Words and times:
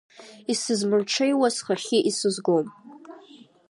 Исызмырҽеиуа 0.51 1.49
схахьы 1.55 1.99
исызгом. 2.09 2.65